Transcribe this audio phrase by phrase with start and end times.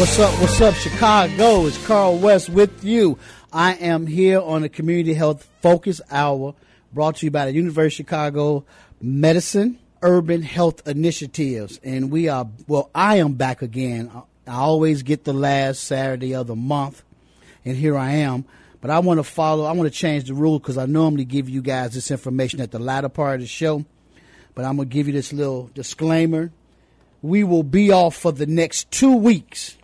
[0.00, 0.40] What's up?
[0.40, 1.66] What's up, Chicago?
[1.66, 3.18] It's Carl West with you.
[3.52, 6.54] I am here on the Community Health Focus Hour
[6.90, 8.64] brought to you by the University of Chicago
[9.02, 11.78] Medicine Urban Health Initiatives.
[11.84, 14.10] And we are, well, I am back again.
[14.46, 17.02] I always get the last Saturday of the month,
[17.66, 18.46] and here I am.
[18.80, 21.46] But I want to follow, I want to change the rule because I normally give
[21.50, 23.84] you guys this information at the latter part of the show.
[24.54, 26.52] But I'm going to give you this little disclaimer.
[27.20, 29.76] We will be off for the next two weeks.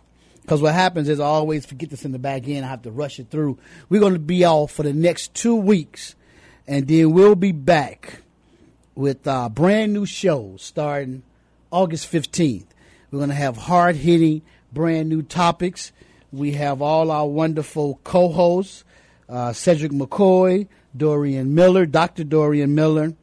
[0.47, 2.65] Because what happens is I always forget this in the back end.
[2.65, 3.57] I have to rush it through.
[3.89, 6.15] We're going to be off for the next two weeks.
[6.65, 8.21] And then we'll be back
[8.95, 11.23] with uh, brand new shows starting
[11.69, 12.67] August 15th.
[13.11, 15.91] We're going to have hard hitting, brand new topics.
[16.31, 18.85] We have all our wonderful co hosts
[19.27, 22.23] uh, Cedric McCoy, Dorian Miller, Dr.
[22.23, 23.15] Dorian Miller,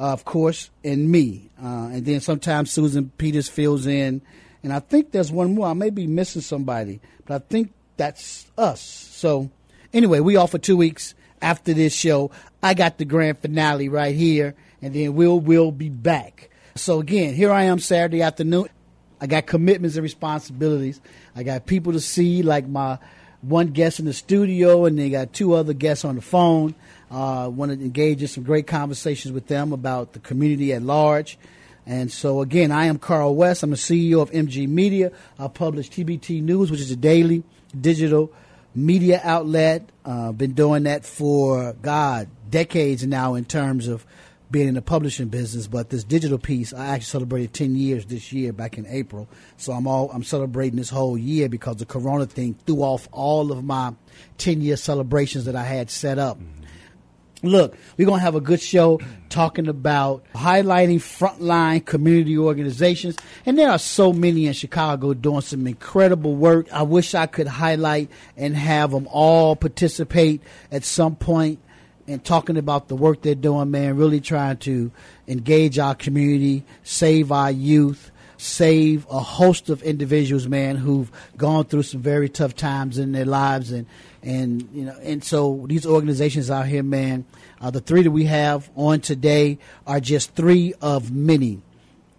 [0.00, 1.48] uh, of course, and me.
[1.62, 4.20] Uh, and then sometimes Susan Peters fills in.
[4.62, 5.66] And I think there's one more.
[5.66, 8.80] I may be missing somebody, but I think that's us.
[8.80, 9.50] So,
[9.92, 12.30] anyway, we off for two weeks after this show.
[12.62, 16.50] I got the grand finale right here, and then we'll we'll be back.
[16.74, 18.68] So again, here I am Saturday afternoon.
[19.20, 21.00] I got commitments and responsibilities.
[21.36, 22.98] I got people to see, like my
[23.42, 26.74] one guest in the studio, and they got two other guests on the phone.
[27.10, 30.82] I uh, want to engage in some great conversations with them about the community at
[30.82, 31.38] large.
[31.86, 33.62] And so, again, I am Carl West.
[33.62, 35.10] I'm the CEO of MG Media.
[35.38, 37.42] I publish TBT News, which is a daily
[37.78, 38.32] digital
[38.74, 39.88] media outlet.
[40.04, 44.06] Uh, been doing that for, God, decades now in terms of
[44.52, 48.32] being in the publishing business, but this digital piece, I actually celebrated 10 years this
[48.32, 49.26] year back in April.
[49.56, 53.50] So I'm all, I'm celebrating this whole year because the Corona thing threw off all
[53.50, 53.94] of my
[54.36, 56.38] 10 year celebrations that I had set up.
[56.38, 56.61] Mm-hmm.
[57.42, 63.16] Look, we're going to have a good show talking about highlighting frontline community organizations.
[63.44, 66.72] And there are so many in Chicago doing some incredible work.
[66.72, 71.58] I wish I could highlight and have them all participate at some point
[72.06, 74.92] and talking about the work they're doing, man, really trying to
[75.26, 81.84] engage our community, save our youth, save a host of individuals, man, who've gone through
[81.84, 83.86] some very tough times in their lives, and
[84.22, 87.24] and you know, and so these organizations out here, man,
[87.60, 91.60] uh, the three that we have on today are just three of many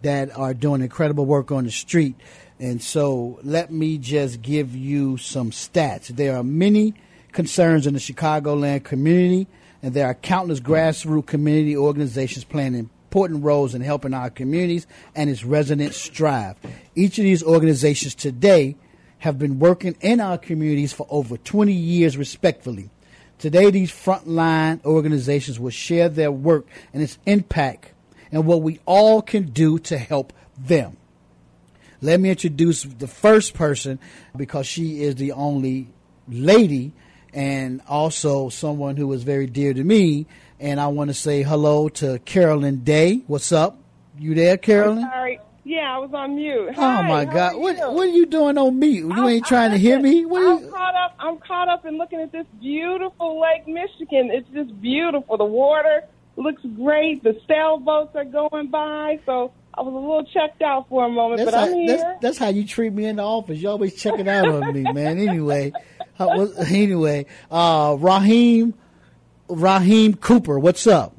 [0.02, 2.16] that are doing incredible work on the street.
[2.60, 6.08] And so let me just give you some stats.
[6.08, 6.94] There are many
[7.32, 9.48] concerns in the Chicagoland community
[9.82, 15.30] and there are countless grassroots community organizations playing important roles in helping our communities and
[15.30, 16.56] its residents strive.
[16.96, 18.76] Each of these organizations today
[19.24, 22.90] have been working in our communities for over 20 years respectfully.
[23.40, 27.94] Today, these frontline organizations will share their work and its impact
[28.34, 30.98] and what we all can do to help them.
[32.02, 33.98] Let me introduce the first person
[34.36, 35.88] because she is the only
[36.28, 36.92] lady
[37.34, 40.28] and also someone who is very dear to me.
[40.60, 43.22] And I want to say hello to Carolyn Day.
[43.28, 43.78] What's up?
[44.20, 45.40] You there, Carolyn?
[45.66, 46.70] Yeah, I was on mute.
[46.70, 47.56] Oh, Hi, oh my God!
[47.56, 49.06] What what are you doing on mute?
[49.06, 50.26] You I'm, ain't trying I'm, to hear me.
[50.26, 50.70] What I'm you?
[50.70, 51.16] caught up.
[51.20, 54.30] I'm caught up in looking at this beautiful Lake Michigan.
[54.32, 55.38] It's just beautiful.
[55.38, 56.04] The water
[56.36, 57.24] looks great.
[57.24, 59.20] The sailboats are going by.
[59.26, 61.98] So I was a little checked out for a moment, that's but how, I'm here.
[61.98, 63.60] That's, that's, how you treat me in the office.
[63.60, 65.18] You always checking out on me, man.
[65.18, 65.74] Anyway,
[66.20, 68.74] anyway, uh, Raheem,
[69.48, 71.16] Raheem Cooper, what's up?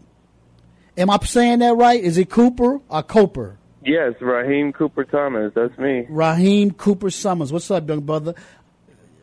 [0.96, 2.00] Am I saying that right?
[2.00, 3.58] Is it Cooper or Cooper?
[3.84, 5.52] Yes, Raheem Cooper Thomas.
[5.54, 6.06] That's me.
[6.08, 7.52] Raheem Cooper Summers.
[7.52, 8.34] What's up, young brother?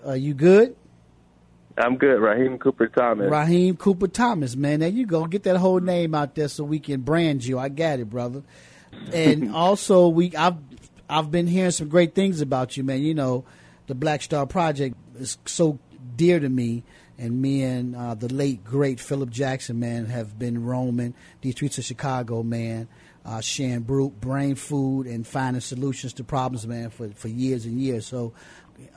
[0.05, 0.75] Are you good?
[1.77, 2.19] I'm good.
[2.19, 3.31] Raheem Cooper Thomas.
[3.31, 4.81] Raheem Cooper Thomas, man.
[4.81, 5.25] There you go.
[5.25, 7.57] Get that whole name out there so we can brand you.
[7.57, 8.43] I got it, brother.
[9.11, 10.57] And also, we I've
[11.09, 13.01] I've been hearing some great things about you, man.
[13.01, 13.45] You know,
[13.87, 15.79] the Black Star Project is so
[16.15, 16.83] dear to me.
[17.17, 21.77] And me and uh, the late great Philip Jackson, man, have been roaming these streets
[21.77, 22.87] of Chicago, man,
[23.25, 28.05] uh, sharing brain food and finding solutions to problems, man, for, for years and years.
[28.05, 28.33] So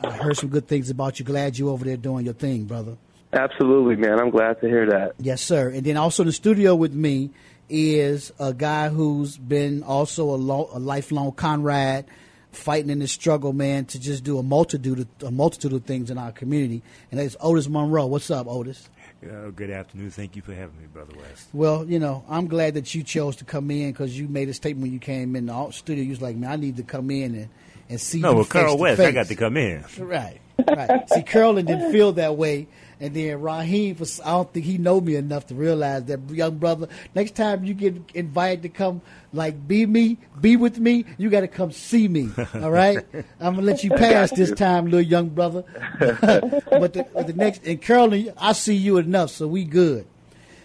[0.02, 1.24] I heard some good things about you.
[1.24, 2.96] Glad you over there doing your thing, brother.
[3.32, 4.20] Absolutely, man.
[4.20, 5.14] I'm glad to hear that.
[5.18, 5.70] Yes, sir.
[5.70, 7.30] And then also in the studio with me
[7.68, 12.04] is a guy who's been also a, lo- a lifelong comrade
[12.52, 16.10] fighting in this struggle, man, to just do a multitude of, a multitude of things
[16.10, 16.82] in our community.
[17.10, 18.06] And that's Otis Monroe.
[18.06, 18.88] What's up, Otis?
[19.22, 20.10] Uh, good afternoon.
[20.10, 21.48] Thank you for having me, Brother West.
[21.52, 24.54] Well, you know, I'm glad that you chose to come in because you made a
[24.54, 26.04] statement when you came in the studio.
[26.04, 27.48] You was like, man, I need to come in and,
[27.88, 29.84] and see no, well, Carl West, I got to come in.
[29.98, 30.40] Right.
[30.68, 31.08] right.
[31.10, 32.68] See, Carolyn didn't feel that way.
[33.00, 36.58] And then Raheem, was, I don't think he know me enough to realize that young
[36.58, 36.88] brother.
[37.14, 39.00] Next time you get invited to come,
[39.32, 42.30] like be me, be with me, you got to come see me.
[42.54, 43.04] All right,
[43.40, 45.64] I'm gonna let you pass this time, little young brother.
[45.98, 50.06] but the, the, next and Carolyn, I see you enough, so we good.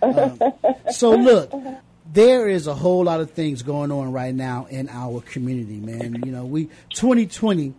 [0.01, 0.39] Um,
[0.91, 1.51] so look,
[2.11, 6.21] there is a whole lot of things going on right now in our community, man.
[6.25, 7.73] You know, we 2020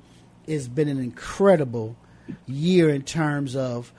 [0.49, 1.97] has been an incredible
[2.47, 3.93] year in terms of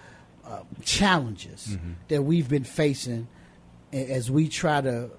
[0.51, 1.93] uh, challenges mm-hmm.
[2.09, 3.27] that we've been facing
[3.93, 5.09] as we try to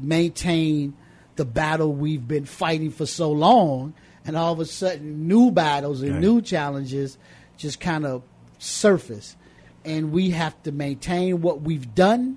[0.00, 0.96] maintain
[1.36, 3.94] the battle we've been fighting for so long,
[4.24, 6.20] and all of a sudden, new battles and right.
[6.20, 7.18] new challenges
[7.56, 8.22] just kind of
[8.58, 9.36] surface,
[9.84, 12.36] and we have to maintain what we've done,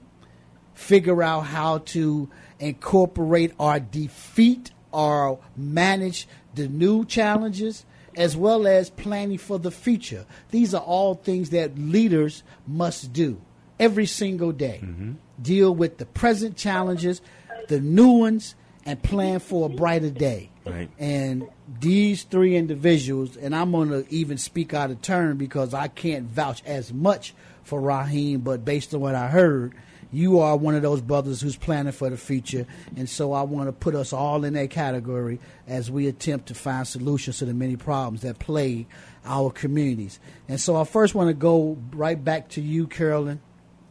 [0.75, 2.29] figure out how to
[2.59, 7.85] incorporate our defeat or manage the new challenges
[8.15, 10.25] as well as planning for the future.
[10.51, 13.41] These are all things that leaders must do
[13.79, 14.79] every single day.
[14.83, 15.13] Mm-hmm.
[15.41, 17.21] Deal with the present challenges,
[17.67, 18.55] the new ones,
[18.85, 20.49] and plan for a brighter day.
[20.65, 20.89] Right.
[20.99, 21.47] And
[21.79, 26.25] these three individuals, and I'm going to even speak out of turn because I can't
[26.25, 29.73] vouch as much for Raheem, but based on what I heard,
[30.11, 32.65] you are one of those brothers who's planning for the future.
[32.97, 36.53] And so I want to put us all in that category as we attempt to
[36.53, 38.87] find solutions to the many problems that plague
[39.25, 40.19] our communities.
[40.47, 43.39] And so I first want to go right back to you, Carolyn,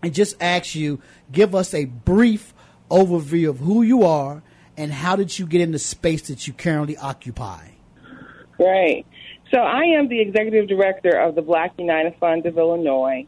[0.02, 1.00] and just ask you
[1.32, 2.52] give us a brief
[2.90, 4.42] overview of who you are
[4.76, 7.68] and how did you get in the space that you currently occupy?
[8.58, 9.06] Right.
[9.50, 13.26] So I am the executive director of the Black United Fund of Illinois.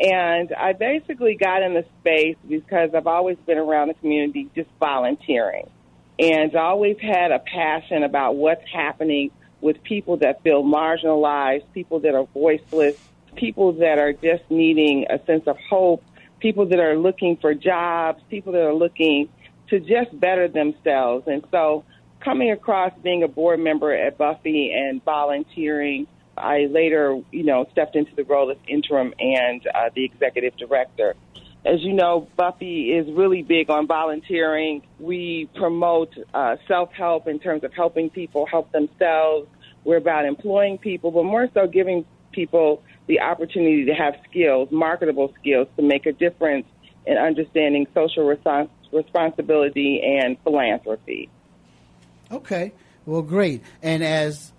[0.00, 4.70] And I basically got in the space because I've always been around the community just
[4.80, 5.68] volunteering.
[6.18, 9.30] And always had a passion about what's happening
[9.60, 12.96] with people that feel marginalized, people that are voiceless,
[13.36, 16.02] people that are just needing a sense of hope,
[16.40, 19.28] people that are looking for jobs, people that are looking
[19.68, 21.26] to just better themselves.
[21.26, 21.84] And so
[22.20, 26.06] coming across being a board member at Buffy and volunteering
[26.40, 31.14] I later, you know, stepped into the role as interim and uh, the executive director.
[31.64, 34.82] As you know, Buffy is really big on volunteering.
[34.98, 39.48] We promote uh, self help in terms of helping people help themselves.
[39.84, 45.34] We're about employing people, but more so giving people the opportunity to have skills, marketable
[45.40, 46.66] skills, to make a difference
[47.06, 51.28] in understanding social respons- responsibility and philanthropy.
[52.30, 52.72] Okay.
[53.06, 53.62] Well, great.
[53.82, 54.52] And as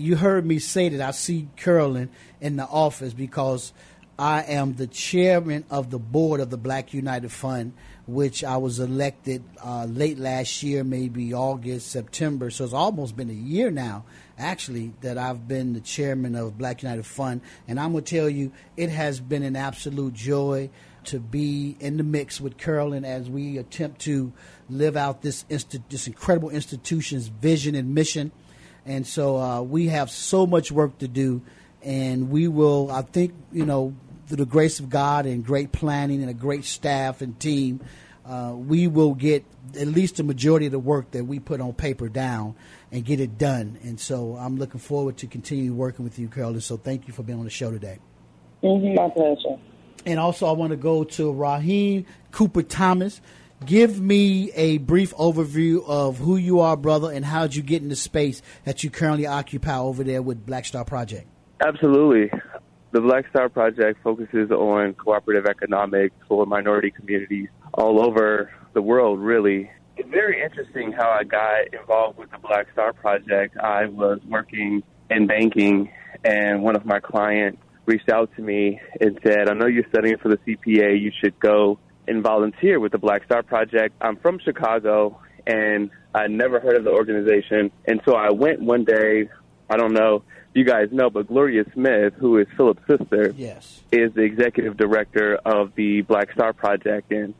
[0.00, 2.10] you heard me say that I see Carolyn
[2.40, 3.72] in the office because
[4.18, 7.74] I am the chairman of the board of the Black United Fund,
[8.06, 12.50] which I was elected uh, late last year, maybe August, September.
[12.50, 14.04] So it's almost been a year now,
[14.38, 17.42] actually, that I've been the chairman of Black United Fund.
[17.68, 20.70] And I'm going to tell you, it has been an absolute joy
[21.04, 24.32] to be in the mix with Carolyn as we attempt to
[24.68, 28.32] live out this, inst- this incredible institution's vision and mission
[28.86, 31.42] and so uh, we have so much work to do,
[31.82, 32.90] and we will.
[32.90, 33.94] I think you know,
[34.26, 37.80] through the grace of God and great planning and a great staff and team,
[38.26, 39.44] uh, we will get
[39.78, 42.54] at least the majority of the work that we put on paper down
[42.92, 43.78] and get it done.
[43.82, 46.60] And so I'm looking forward to continuing working with you, Carolyn.
[46.60, 47.98] So thank you for being on the show today.
[48.62, 49.60] Mm-hmm, my pleasure.
[50.06, 53.20] And also, I want to go to Raheem Cooper Thomas
[53.64, 57.82] give me a brief overview of who you are, brother, and how did you get
[57.82, 61.26] in the space that you currently occupy over there with Black Star Project?
[61.60, 62.30] Absolutely.
[62.92, 69.20] The Black Star Project focuses on cooperative economics for minority communities all over the world,
[69.20, 69.70] really.
[69.96, 73.56] It's very interesting how I got involved with the Black Star Project.
[73.58, 75.92] I was working in banking,
[76.24, 80.16] and one of my clients reached out to me and said, I know you're studying
[80.18, 81.00] for the CPA.
[81.00, 81.78] You should go
[82.10, 83.94] and volunteer with the Black Star Project.
[84.00, 87.70] I'm from Chicago and I never heard of the organization.
[87.86, 89.28] And so I went one day,
[89.70, 93.80] I don't know if you guys know, but Gloria Smith, who is Philip's sister, yes.
[93.92, 97.12] is the executive director of the Black Star Project.
[97.12, 97.32] And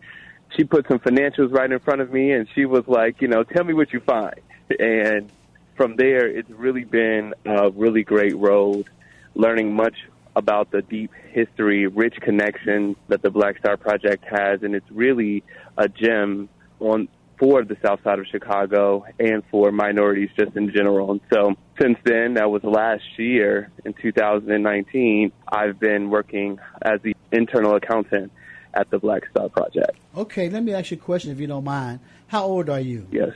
[0.56, 3.42] she put some financials right in front of me and she was like, you know,
[3.42, 4.40] tell me what you find.
[4.78, 5.30] And
[5.74, 8.88] from there, it's really been a really great road,
[9.34, 9.96] learning much
[10.36, 15.42] about the deep history, rich connection that the Black Star Project has, and it's really
[15.76, 17.08] a gem on
[17.38, 21.12] for the South Side of Chicago and for minorities just in general.
[21.12, 27.16] And so since then, that was last year in 2019, I've been working as the
[27.32, 28.30] internal accountant
[28.74, 29.98] at the Black Star Project.
[30.16, 32.00] Okay, let me ask you a question if you don't mind.
[32.26, 33.06] How old are you?
[33.10, 33.32] Yes.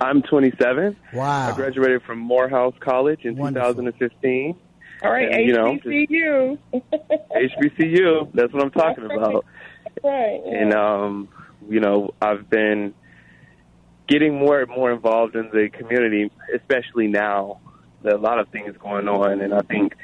[0.00, 0.96] I'm 27.
[1.12, 1.52] Wow.
[1.52, 3.74] I graduated from Morehouse College in Wonderful.
[3.74, 4.56] 2015
[5.02, 6.58] All right, And, you know, HBCU.
[6.72, 8.32] HBCU.
[8.34, 9.44] That's what I'm talking about.
[10.04, 10.40] right.
[10.44, 10.58] yeah.
[10.58, 11.28] And um,
[11.68, 12.94] you know, I've been
[14.08, 17.60] getting more and more involved in the community, especially now.
[18.02, 19.94] There are a lot of things going on, and I think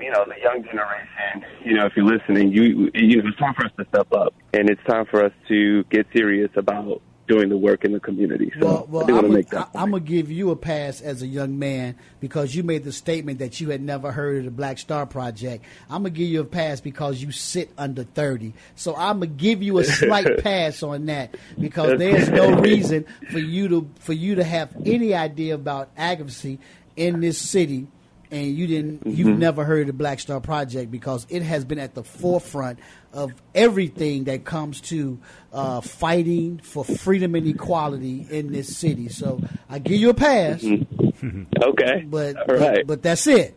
[0.00, 1.44] you know the young generation.
[1.64, 4.34] You know, if you're listening, you you know, it's time for us to step up,
[4.52, 8.50] and it's time for us to get serious about doing the work in the community.
[8.58, 9.68] So Well, well I want to make that.
[9.74, 13.38] I'm gonna give you a pass as a young man because you made the statement
[13.38, 15.64] that you had never heard of the Black Star Project.
[15.88, 18.54] I'm gonna give you a pass because you sit under 30.
[18.74, 23.38] So I'm gonna give you a slight pass on that because there's no reason for
[23.38, 26.58] you to for you to have any idea about advocacy
[26.96, 27.86] in this city
[28.30, 29.38] and you didn't you've mm-hmm.
[29.38, 32.78] never heard of the Black Star Project because it has been at the forefront
[33.12, 35.18] of everything that comes to
[35.52, 39.08] uh, fighting for freedom and equality in this city.
[39.08, 40.62] So I give you a pass,
[41.62, 42.58] okay, but right.
[42.58, 43.56] but, but that's it.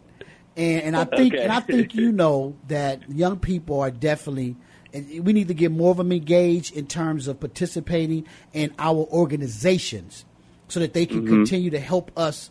[0.56, 1.44] And, and I think Okay.
[1.44, 4.56] and I think you know that young people are definitely.
[4.94, 9.08] And we need to get more of them engaged in terms of participating in our
[9.10, 10.26] organizations,
[10.68, 12.50] so that they can continue to help us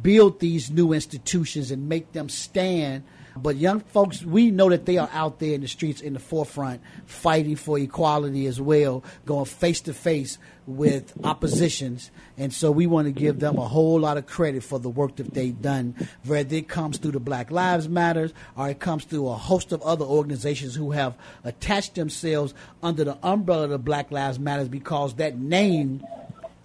[0.00, 3.02] build these new institutions and make them stand.
[3.36, 6.18] But young folks, we know that they are out there in the streets in the
[6.18, 12.10] forefront fighting for equality as well, going face to face with oppositions.
[12.38, 15.16] And so we want to give them a whole lot of credit for the work
[15.16, 15.94] that they've done,
[16.24, 19.82] whether it comes through the Black Lives Matters or it comes through a host of
[19.82, 25.14] other organizations who have attached themselves under the umbrella of the Black Lives Matters because
[25.14, 26.04] that name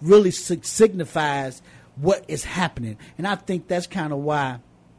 [0.00, 1.62] really signifies
[1.96, 2.98] what is happening.
[3.18, 4.58] And I think that's kind of why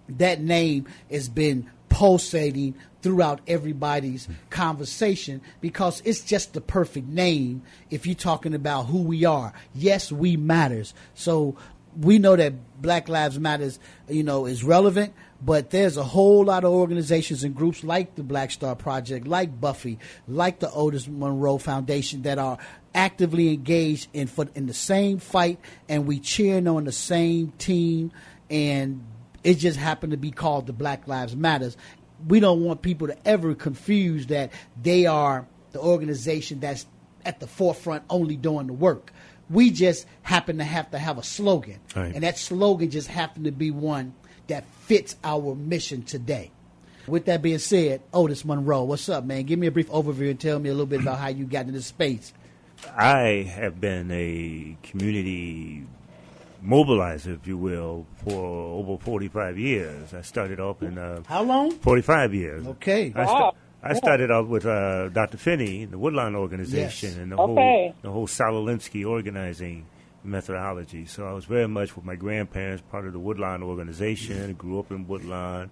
[0.10, 8.06] that name has been pulsating throughout everybody's conversation because it's just the perfect name if
[8.06, 9.54] you're talking about who we are.
[9.74, 10.94] Yes, we matters.
[11.14, 11.56] So
[12.00, 16.64] we know that Black Lives Matters, you know, is relevant, but there's a whole lot
[16.64, 19.98] of organizations and groups like the Black Star Project, like Buffy,
[20.28, 22.58] like the Otis Monroe Foundation that are
[22.94, 25.60] actively engaged in for, in the same fight,
[25.90, 28.12] and we cheering on the same team,
[28.50, 29.04] and
[29.48, 31.77] it just happened to be called the Black Lives Matters.
[32.27, 34.51] We don't want people to ever confuse that
[34.84, 36.86] they are the organization that's
[37.25, 39.13] at the forefront only doing the work.
[39.50, 42.13] We just happen to have to have a slogan, Right.
[42.13, 44.13] and that slogan just happened to be one
[44.48, 46.51] that fits our mission today.
[47.08, 49.44] With that being said, Otis Monroe, what's up, man?
[49.44, 51.62] Give me a brief overview and tell me a little bit about how you got
[51.62, 52.34] into this space.
[52.98, 55.86] I have been a community
[56.68, 60.14] mobilizer, if you will, for over 45 years.
[60.14, 61.72] I started off in uh, How long?
[61.72, 62.68] 45 years.
[62.68, 63.14] Okay.
[63.16, 63.54] I, Wow.
[63.84, 65.38] I started off with uh, Dr.
[65.38, 67.18] Finney, the Woodlawn organization, Yes.
[67.18, 67.54] and the Okay.
[67.54, 69.86] whole the whole Saul Alinsky organizing
[70.24, 71.06] methodology.
[71.06, 74.54] So I was very much with my grandparents, part of the Woodlawn organization.
[74.54, 75.70] grew up in Woodlawn,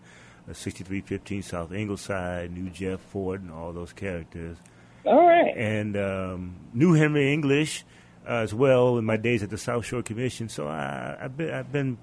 [0.50, 4.56] uh, 6315 South Ingleside, knew Jeff Fort and all those characters
[5.04, 5.54] All right.
[5.58, 7.84] and um, knew Henry English
[8.28, 10.50] as well in my days at the South Shore Commission.
[10.50, 11.98] So I, I've been, I've been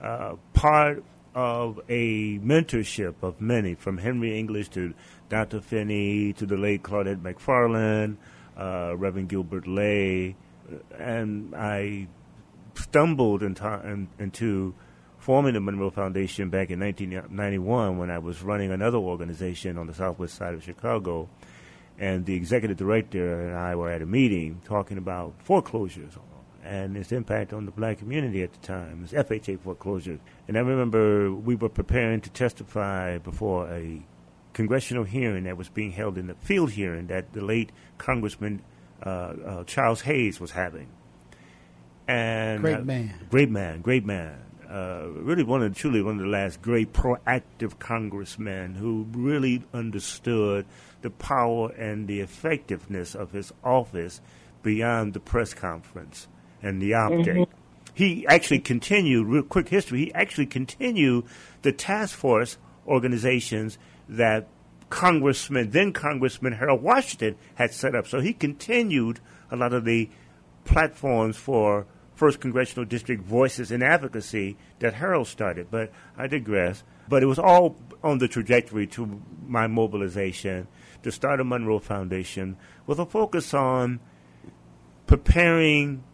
[0.00, 4.94] uh, part of a mentorship of many, from Henry English to
[5.28, 5.60] Dr.
[5.60, 8.16] Finney to the late Claudette McFarland,
[8.56, 10.36] uh, Reverend Gilbert Lay,
[10.98, 12.08] and I
[12.74, 14.74] stumbled into, in, into
[15.18, 19.94] forming the Monroe Foundation back in 1991 when I was running another organization on the
[19.94, 21.28] southwest side of Chicago.
[22.02, 26.14] And the executive director and I were at a meeting talking about foreclosures
[26.64, 29.04] and its impact on the black community at the time.
[29.04, 30.18] It was FHA foreclosures.
[30.48, 34.02] And I remember we were preparing to testify before a
[34.52, 38.62] congressional hearing that was being held in the field hearing that the late Congressman
[39.04, 40.88] uh, uh, Charles Hayes was having.
[42.08, 43.14] And Great uh, man.
[43.30, 44.40] great man, great man.
[44.72, 50.64] Uh, really one of truly one of the last great proactive congressmen who really understood
[51.02, 54.22] the power and the effectiveness of his office
[54.62, 56.26] beyond the press conference
[56.62, 57.46] and the update.
[57.92, 61.26] He actually continued, real quick history, he actually continued
[61.60, 63.76] the task force organizations
[64.08, 64.48] that
[64.88, 68.06] Congressman, then Congressman Harold Washington had set up.
[68.06, 70.08] So he continued a lot of the
[70.64, 71.86] platforms for
[72.22, 75.72] First Congressional District Voices in Advocacy that Harold started.
[75.72, 76.84] But I digress.
[77.08, 80.68] But it was all on the trajectory to my mobilization
[81.02, 83.98] to start a Monroe Foundation with a focus on
[85.08, 86.04] preparing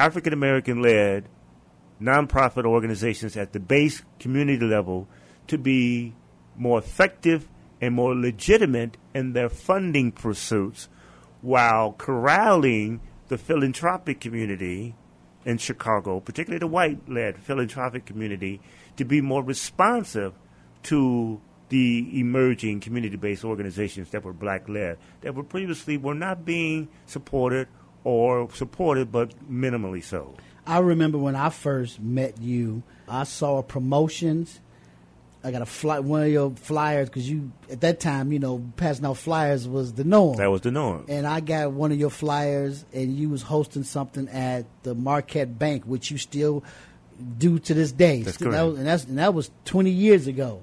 [0.00, 1.28] African American led
[2.00, 5.06] nonprofit organizations at the base community level
[5.46, 6.12] to be
[6.56, 7.48] more effective
[7.80, 10.88] and more legitimate in their funding pursuits
[11.40, 14.96] while corralling the philanthropic community
[15.44, 18.60] in Chicago, particularly the white led philanthropic community,
[18.96, 20.32] to be more responsive
[20.84, 27.66] to the emerging community-based organizations that were black-led that were previously were not being supported
[28.04, 30.34] or supported, but minimally so.
[30.66, 34.60] I remember when I first met you, I saw promotions.
[35.44, 38.62] I got a fly, one of your flyers because you at that time, you know,
[38.76, 40.36] passing out flyers was the norm.
[40.36, 41.04] That was the norm.
[41.08, 45.58] And I got one of your flyers, and you was hosting something at the Marquette
[45.58, 46.62] Bank, which you still
[47.38, 48.22] do to this day.
[48.22, 48.58] That's Still- correct.
[48.60, 50.60] that was- and that's and that was twenty years ago.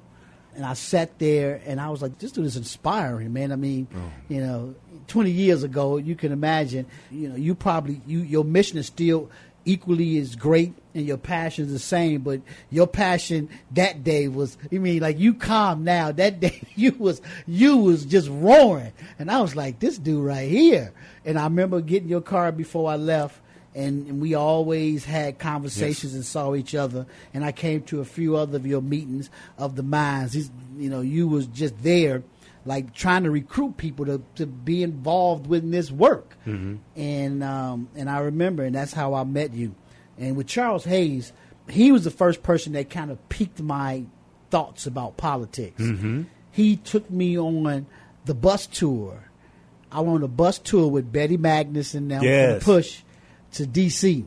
[0.56, 3.88] And I sat there, and I was like, "This dude is inspiring, man." I mean,
[3.96, 4.00] Oh.
[4.28, 4.76] you know,
[5.08, 6.86] twenty years ago, you can imagine.
[7.12, 9.30] You know, you probably you your mission is still
[9.70, 12.22] equally as great, and your passion is the same.
[12.22, 16.12] But your passion that day was, I mean, like you calm now.
[16.12, 20.50] That day, you was you was just roaring, and I was like, "This dude right
[20.50, 20.94] here."
[21.26, 23.40] And I remember getting your card before I left
[23.76, 27.06] and, and we always had conversations and saw each other.
[27.34, 30.34] And I came to a few other of your meetings of the minds.
[30.34, 32.24] These, you know, you was just there,
[32.70, 36.38] like trying to recruit people to, to be involved with this work.
[36.46, 39.74] And um, and I remember, and that's how I met you.
[40.18, 41.34] And with Charles Hayes,
[41.70, 44.06] he was the first person that kind of piqued my
[44.52, 45.82] thoughts about politics.
[46.52, 47.86] He took me on
[48.26, 49.24] the bus tour.
[49.92, 52.64] I went on a bus tour with Betty Magness and them Yes.
[52.64, 53.02] push
[53.54, 54.26] to DC,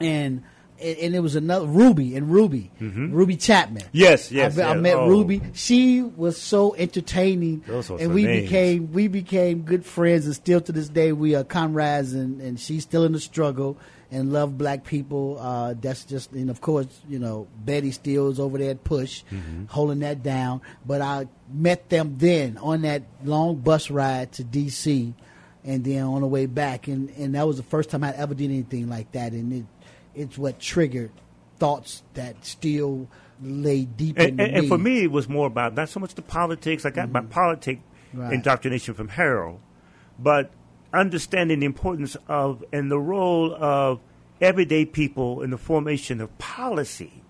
[0.00, 0.42] and
[0.80, 3.82] and and it was another Ruby and Ruby, Ruby Chapman.
[3.82, 3.88] Mm-hmm.
[3.96, 5.08] Yes, yes, I, I met Oh.
[5.08, 5.40] Ruby.
[5.52, 8.42] She was so entertaining, and we names.
[8.42, 12.12] became we became good friends, and still to this day we are comrades.
[12.14, 13.76] And, and she's still in the struggle
[14.10, 15.38] and love black people.
[15.40, 19.22] Uh, that's just and of course you know Betty still is over there at Push,
[19.32, 19.64] Mm-hmm.
[19.66, 20.60] holding that down.
[20.86, 25.14] But I met them then on that long bus ride to DC,
[25.64, 28.34] and then on the way back, and and that was the first time I ever
[28.34, 29.64] did anything like that, and it
[30.14, 31.10] it's what triggered
[31.58, 33.08] thoughts that still
[33.42, 36.14] lay deep And, in and, and for me, it was more about not so much
[36.14, 36.84] the politics.
[36.84, 37.80] I got my politic
[38.14, 38.22] Mm-hmm.
[38.22, 38.32] Right.
[38.34, 39.58] indoctrination from Harold,
[40.20, 40.52] but
[40.92, 44.00] understanding the importance of and the role of
[44.40, 47.24] everyday people in the formation of policy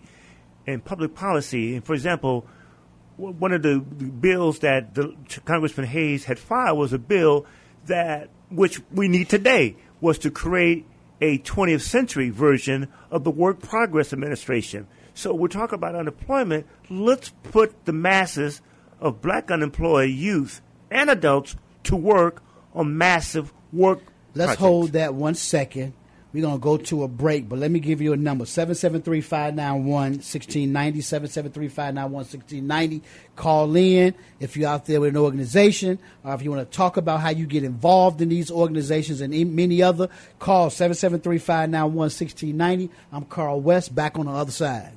[0.67, 1.75] and public policy.
[1.75, 2.47] And for example,
[3.17, 5.15] one of the bills that the
[5.47, 7.47] Congressman Hayes had filed was a bill
[7.87, 10.85] that which we need today was to create
[11.25, 14.87] a 20th century version of the Work Progress Administration.
[15.15, 16.67] So we're talking about unemployment.
[16.91, 18.61] Let's put the masses
[19.01, 20.61] of black unemployed youth
[20.91, 22.43] and adults to work
[22.75, 24.03] on massive work.
[24.35, 24.61] Let's projects.
[24.61, 25.95] hold that one second.
[26.35, 29.21] We're going to go to a break, but let me give you a number 773
[29.21, 31.01] 591 1690.
[31.01, 33.03] 773 591 1690.
[33.37, 36.97] Call in if you're out there with an organization or if you want to talk
[36.97, 40.09] about how you get involved in these organizations and many other.
[40.41, 42.91] Call 773 591 1690.
[43.13, 44.97] I'm Carl West, back on the other side.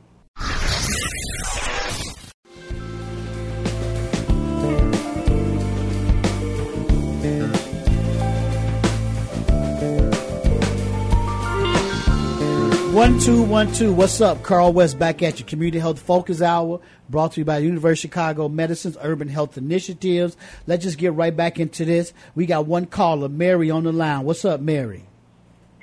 [12.98, 13.94] One two one two.
[13.94, 14.98] What's up, Carl West?
[14.98, 15.46] Back at you.
[15.46, 20.36] Community Health Focus Hour, brought to you by University of Chicago Medicine's Urban Health Initiatives.
[20.66, 22.12] Let's just get right back into this.
[22.34, 24.26] We got one caller, Mary, on the line.
[24.26, 25.06] What's up, Mary?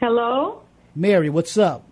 [0.00, 0.62] Hello.
[0.96, 1.84] Mary, what's up?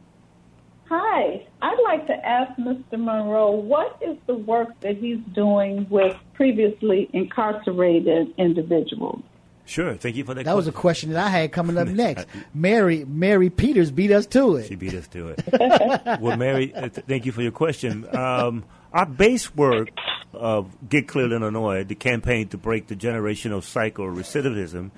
[0.87, 1.47] Hi.
[1.63, 2.99] I'd like to ask Mr.
[2.99, 9.23] Monroe what is the work that he's doing with previously incarcerated individuals?
[9.65, 9.95] Sure.
[9.95, 10.45] Thank you for that.
[10.45, 11.11] That was a question.
[11.11, 12.27] question that I had coming up next.
[12.53, 14.67] Mary, Mary Peters beat us to it.
[14.67, 15.43] She beat us to it.
[16.21, 18.07] well, Mary, uh, th- thank you for your question.
[18.15, 19.91] Um, our base work
[20.33, 24.91] of Get Clear Illinois, the campaign to break the generational cycle of recidivism,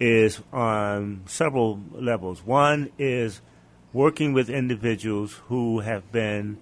[0.00, 2.44] is on several levels.
[2.44, 3.40] One is
[3.92, 6.58] working with individuals who have been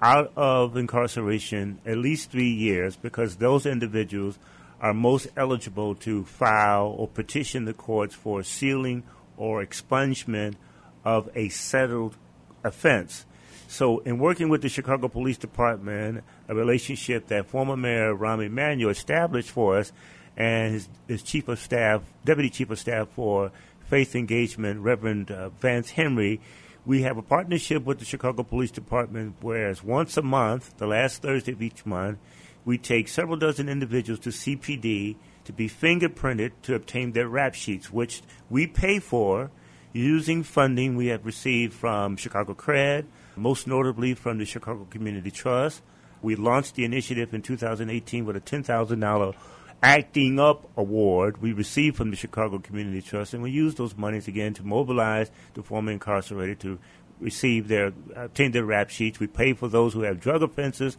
[0.00, 4.38] out of incarceration at least three years because those individuals
[4.82, 9.04] are most eligible to file or petition the courts for sealing
[9.36, 10.56] or expungement
[11.04, 12.16] of a settled
[12.64, 13.24] offense.
[13.68, 18.90] So, in working with the Chicago Police Department, a relationship that former Mayor Rahm Emanuel
[18.90, 19.92] established for us,
[20.36, 23.52] and his, his chief of staff, deputy chief of staff for
[23.88, 26.40] faith engagement, Reverend uh, Vance Henry,
[26.84, 31.22] we have a partnership with the Chicago Police Department, whereas once a month, the last
[31.22, 32.18] Thursday of each month,
[32.64, 37.92] we take several dozen individuals to CPD to be fingerprinted to obtain their rap sheets,
[37.92, 39.50] which we pay for
[39.92, 43.04] using funding we have received from Chicago Cred,
[43.36, 45.82] most notably from the Chicago Community Trust.
[46.22, 49.34] We launched the initiative in 2018 with a $10,000
[49.82, 54.28] Acting Up Award we received from the Chicago Community Trust, and we use those monies
[54.28, 56.78] again to mobilize the former incarcerated to
[57.20, 59.18] receive their obtain their rap sheets.
[59.18, 60.96] We pay for those who have drug offenses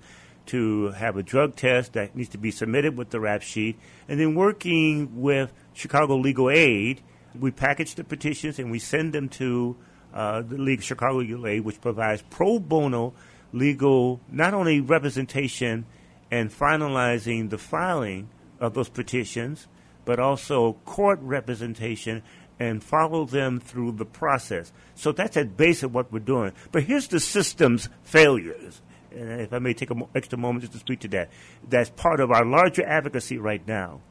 [0.48, 4.20] to have a drug test that needs to be submitted with the rap sheet, and
[4.20, 7.02] then working with Chicago Legal Aid,
[7.40, 9.76] we package the petitions and we send them to
[10.14, 13.14] uh, the League of Chicago Legal Aid, which provides pro bono
[13.52, 15.86] legal not only representation
[16.32, 18.30] and finalizing the filing
[18.60, 19.68] of those petitions,
[20.06, 22.22] but also court representation
[22.60, 24.72] and follow them through the process.
[24.96, 26.54] So that's at base of what we're doing.
[26.72, 28.82] But here's the system's failures.
[29.14, 31.30] And if I may take an extra moment just to speak to that,
[31.68, 34.02] that's part of our larger advocacy right now.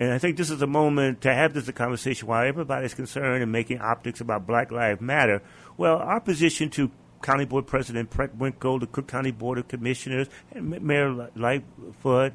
[0.00, 3.52] And I think this is a moment to have this conversation while everybody's concerned and
[3.52, 5.42] making optics about Black Lives Matter.
[5.76, 6.90] Well, our position to
[7.22, 12.34] County Board President Preckwinkle, the Cook County Board of Commissioners, and Mayor Lightfoot,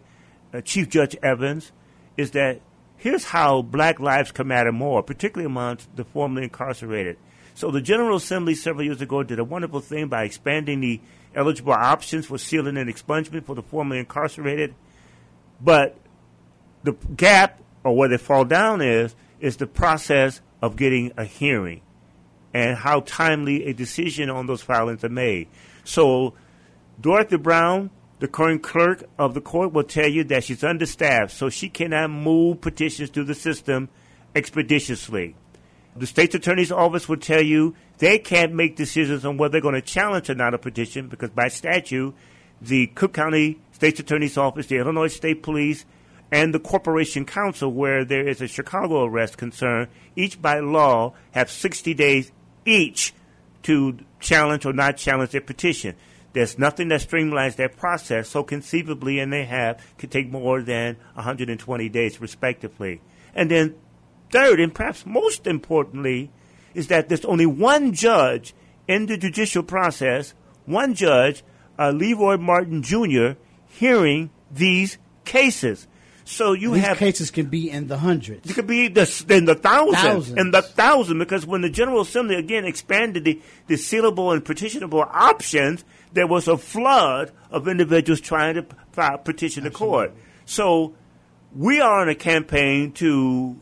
[0.53, 1.71] uh, Chief Judge Evans,
[2.17, 2.61] is that
[2.95, 7.17] here's how black lives can matter more, particularly amongst the formerly incarcerated.
[7.55, 11.01] So the General Assembly several years ago did a wonderful thing by expanding the
[11.35, 14.73] eligible options for sealing and expungement for the formerly incarcerated.
[15.61, 15.97] But
[16.83, 21.81] the gap, or where they fall down, is is the process of getting a hearing
[22.53, 25.47] and how timely a decision on those filings are made.
[25.83, 26.33] So
[26.99, 27.89] Dorothy Brown
[28.19, 32.09] the current clerk of the court will tell you that she's understaffed, so she cannot
[32.09, 33.89] move petitions through the system
[34.35, 35.35] expeditiously.
[35.95, 39.75] The state's attorney's office will tell you they can't make decisions on whether they're going
[39.75, 42.15] to challenge or not a petition because by statute,
[42.61, 45.85] the Cook County State's Attorney's Office, the Illinois State Police,
[46.31, 51.49] and the Corporation Counsel, where there is a Chicago arrest concern, each by law have
[51.49, 52.31] 60 days
[52.65, 53.13] each
[53.63, 55.95] to challenge or not challenge their petition.
[56.33, 60.97] There's nothing that streamlines that process, so conceivably, and they have, could take more than
[61.15, 63.01] 120 days, respectively.
[63.33, 63.75] And then,
[64.31, 66.31] third, and perhaps most importantly,
[66.79, 68.55] is that there's only one judge
[68.87, 70.33] in the judicial process,
[70.65, 71.43] one judge,
[71.77, 73.33] uh, Leroy Martin Jr.,
[73.67, 75.85] hearing these cases.
[76.25, 78.49] So you These have cases can be in the hundreds.
[78.49, 80.37] it could be the, in the thousands, Thousands.
[80.39, 85.07] in the thousand, because when the General Assembly again expanded the, the sealable and petitionable
[85.11, 90.13] options, there was a flood of individuals trying to file, petition the court.
[90.45, 90.93] So
[91.55, 93.59] we are in a campaign to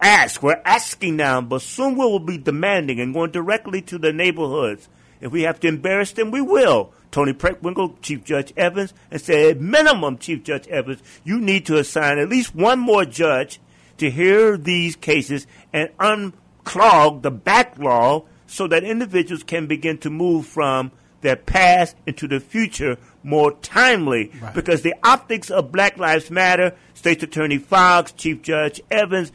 [0.00, 0.42] ask.
[0.42, 4.88] We're asking now, but soon we will be demanding and going directly to the neighborhoods.
[5.20, 6.92] If we have to embarrass them, we will.
[7.10, 11.78] Toni Preckwinkle, Chief Judge Evans, and say, at minimum, Chief Judge Evans, you need to
[11.78, 13.60] assign at least one more judge
[13.98, 20.46] to hear these cases and unclog the backlog so that individuals can begin to move
[20.46, 24.30] from their past into the future more timely.
[24.40, 24.54] Right.
[24.54, 29.32] Because the optics of Black Lives Matter, State Attorney Foxx, Chief Judge Evans,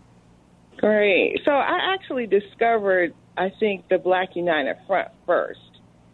[0.76, 1.40] Great.
[1.44, 5.60] So I actually discovered, I think, the Black United Front first.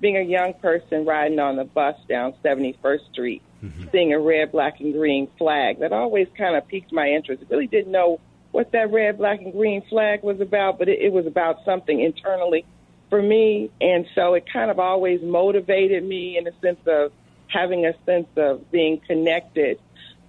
[0.00, 3.84] Being a young person riding on the bus down 71st Street, mm-hmm.
[3.92, 7.42] seeing a red, black, and green flag, that always kind of piqued my interest.
[7.42, 8.20] I really didn't know
[8.52, 12.00] what that red, black, and green flag was about, but it, it was about something
[12.00, 12.64] internally
[13.08, 13.70] for me.
[13.80, 17.12] And so it kind of always motivated me in a sense of
[17.48, 19.78] having a sense of being connected.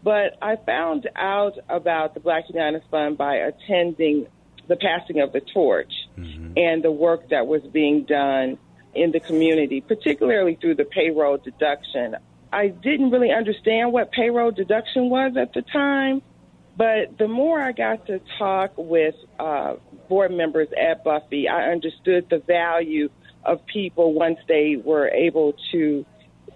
[0.04, 4.28] But I found out about the Black United Fund by attending
[4.68, 8.58] the passing of the torch and the work that was being done
[8.94, 12.16] in the community, particularly through the payroll deduction.
[12.52, 16.22] I didn't really understand what payroll deduction was at the time,
[16.78, 19.76] but the more I got to talk with uh,
[20.08, 23.10] board members at Buffy, I understood the value
[23.44, 26.06] of people once they were able to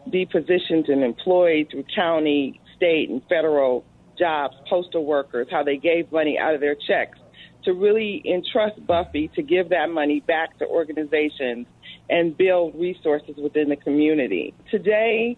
[0.09, 3.85] be positioned and employed through county, state, and federal
[4.17, 7.19] jobs, postal workers, how they gave money out of their checks
[7.63, 11.67] to really entrust Buffy to give that money back to organizations
[12.09, 14.53] and build resources within the community.
[14.71, 15.37] Today,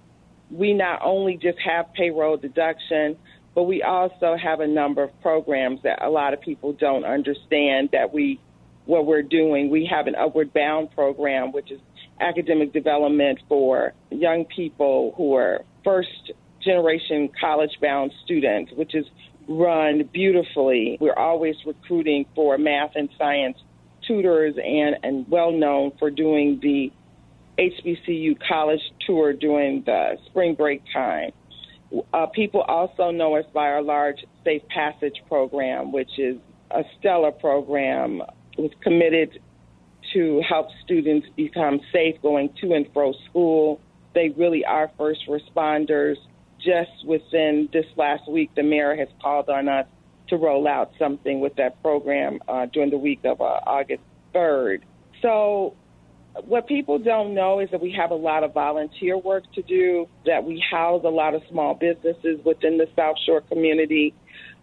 [0.50, 3.18] we not only just have payroll deduction,
[3.54, 7.90] but we also have a number of programs that a lot of people don't understand
[7.92, 8.40] that we
[8.86, 9.70] what we're doing.
[9.70, 11.80] We have an upward bound program, which is
[12.20, 16.32] academic development for young people who are first
[16.64, 19.06] generation college bound students, which is
[19.48, 20.98] run beautifully.
[21.00, 23.58] We're always recruiting for math and science
[24.08, 26.92] tutors and, and well known for doing the
[27.58, 31.32] HBCU college tour during the spring break time.
[32.14, 36.38] Uh, people also know us by our large Safe Passage program, which is
[36.72, 38.22] a stellar program
[38.58, 39.40] was committed
[40.14, 43.80] to help students become safe going to and fro school.
[44.14, 46.16] They really are first responders.
[46.64, 49.86] Just within this last week, the mayor has called on us
[50.30, 54.82] to roll out something with that program uh, during the week of uh, August 3rd.
[55.22, 55.76] So
[56.46, 60.08] what people don't know is that we have a lot of volunteer work to do,
[60.26, 64.14] that we house a lot of small businesses within the South Shore community.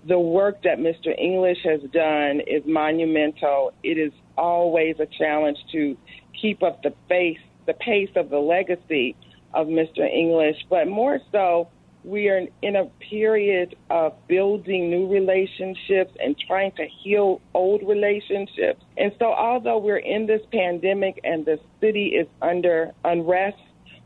[0.08, 1.16] The work that Mr.
[1.16, 3.72] English has done is monumental.
[3.82, 5.96] It is always a challenge to
[6.40, 9.14] keep up the pace, the pace of the legacy
[9.52, 10.00] of Mr.
[10.00, 11.68] English, but more so,
[12.04, 18.82] we are in a period of building new relationships and trying to heal old relationships.
[18.96, 23.58] And so, although we're in this pandemic and the city is under unrest,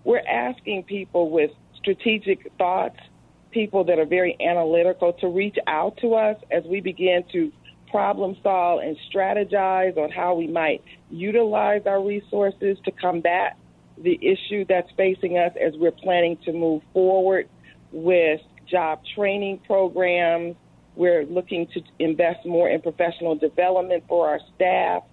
[0.04, 2.98] we're asking people with strategic thoughts,
[3.52, 7.52] people that are very analytical, to reach out to us as we begin to
[7.90, 13.56] problem solve and strategize on how we might utilize our resources to combat
[13.96, 17.48] the issue that's facing us as we're planning to move forward
[17.94, 20.56] with job training programs.
[20.96, 25.04] We're looking to invest more in professional development for our staff.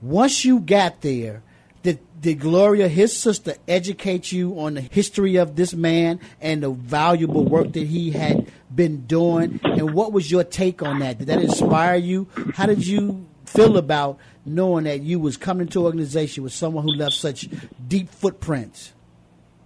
[0.00, 1.42] Once you got there,
[1.84, 6.70] did, did Gloria, his sister, educate you on the history of this man and the
[6.70, 9.60] valuable work that he had been doing?
[9.62, 11.18] And what was your take on that?
[11.18, 12.26] Did that inspire you?
[12.54, 16.84] How did you feel about knowing that you was coming to an organization with someone
[16.84, 17.48] who left such
[17.86, 18.94] deep footprints?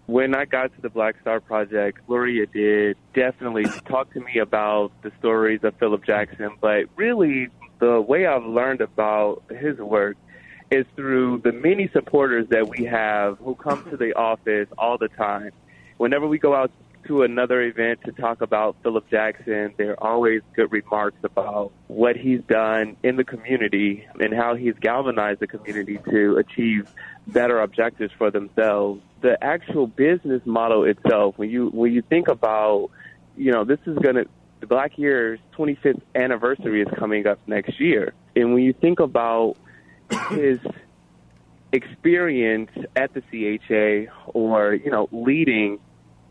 [0.06, 4.90] When I got to the Black Star Project, Gloria did definitely talk to me about
[5.02, 10.16] the stories of Philip Jackson, but really the way I've learned about his work
[10.70, 15.08] is through the many supporters that we have who come to the office all the
[15.08, 15.50] time.
[15.96, 16.70] Whenever we go out
[17.06, 22.16] to another event to talk about Philip Jackson, there are always good remarks about what
[22.16, 26.88] he's done in the community and how he's galvanized the community to achieve
[27.26, 29.00] better objectives for themselves.
[29.22, 32.90] The actual business model itself, when you when you think about,
[33.36, 34.24] you know, this is gonna
[34.60, 39.56] the Black Year's 25th anniversary is coming up next year, and when you think about
[40.30, 40.58] his
[41.72, 45.78] experience at the CHA or, you know, leading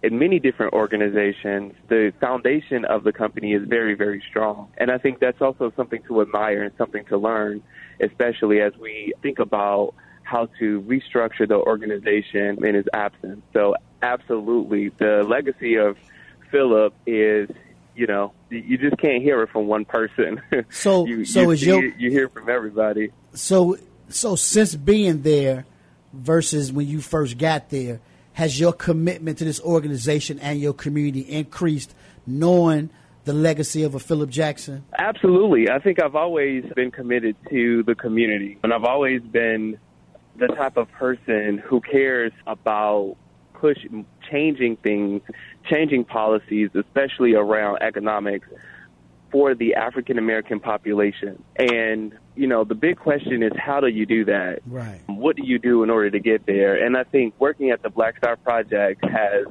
[0.04, 4.72] in many different organizations, the foundation of the company is very, very strong.
[4.78, 7.64] And I think that's also something to admire and something to learn,
[8.00, 13.42] especially as we think about how to restructure the organization in his absence.
[13.54, 15.98] So, absolutely, the legacy of
[16.52, 17.50] Philip is
[17.96, 20.40] you know, you just can't hear it from one person.
[20.70, 23.12] So, you, so you, is your you, you hear from everybody.
[23.34, 23.78] So,
[24.10, 25.66] so since being there
[26.14, 28.00] versus when you first got there,
[28.34, 32.90] has your commitment to this organization and your community increased, knowing
[33.26, 34.86] the legacy of a Philip Jackson?
[34.98, 35.70] Absolutely.
[35.70, 39.78] I think I've always been committed to the community, and I've always been
[40.38, 43.18] the type of person who cares about
[43.54, 43.78] push
[44.30, 45.22] changing things,
[45.68, 48.48] changing policies, especially around economics,
[49.32, 51.44] for the African American population.
[51.58, 54.60] And, you know, the big question is how do you do that?
[54.68, 55.02] Right.
[55.08, 56.84] What do you do in order to get there?
[56.84, 59.46] And I think working at the Black Star Project has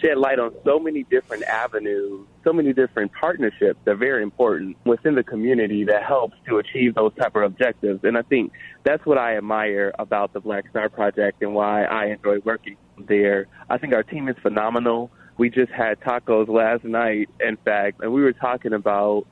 [0.00, 4.76] shed light on so many different avenues, so many different partnerships that are very important
[4.84, 8.00] within the community that helps to achieve those type of objectives.
[8.02, 8.52] And I think
[8.84, 12.76] that's what I admire about the Black Star Project and why I enjoy working
[13.06, 13.46] there.
[13.70, 15.10] I think our team is phenomenal.
[15.38, 19.26] We just had tacos last night, in fact, and we were talking about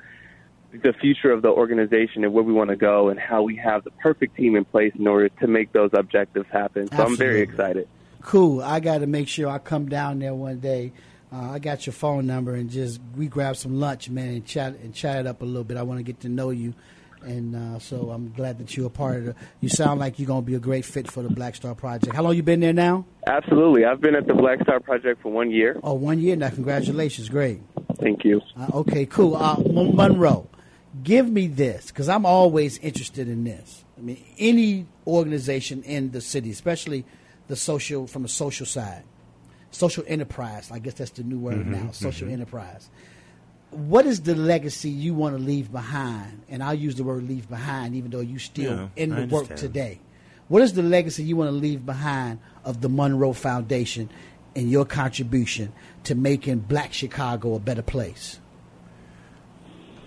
[0.73, 3.85] the future of the organization and where we want to go and how we have
[3.85, 6.89] the perfect team in place in order to make those objectives happen.
[6.89, 7.89] So I'm very excited.
[8.23, 8.63] Cool.
[8.63, 10.93] I got to make sure I come down there one day.
[11.33, 14.75] Uh, I got your phone number and just we grab some lunch, man, and chat
[14.83, 15.77] and chat it up a little bit.
[15.77, 16.75] I want to get to know you,
[17.23, 19.37] and uh, so I'm glad that you're a part of it.
[19.61, 22.17] You sound like you're gonna be a great fit for the Black Star Project.
[22.17, 23.05] How long you been there now?
[23.29, 23.85] Absolutely.
[23.85, 25.79] I've been at the Black Star Project for one year.
[25.85, 26.51] Oh, one year now.
[26.51, 27.61] Congratulations, great.
[28.01, 28.41] Thank you.
[28.59, 29.37] Uh, okay, cool.
[29.37, 30.49] Uh, Monroe,
[31.03, 33.85] give me this because I'm always interested in this.
[33.99, 37.05] I mean, any organization in the city, especially
[37.49, 39.05] the social from a social side,
[39.71, 40.71] social enterprise.
[40.71, 41.91] I guess that's the new word mm-hmm, now.
[41.93, 42.35] Social mm-hmm.
[42.35, 42.89] enterprise.
[43.71, 46.43] What is the legacy you want to leave behind?
[46.49, 49.55] And I'll use the word "leave behind," even though you're still Yeah, in the work
[49.57, 50.01] today.
[50.49, 54.11] What is the legacy you want to leave behind of the Monroe Foundation
[54.57, 55.73] and your contribution
[56.05, 58.40] to making Black Chicago a better place?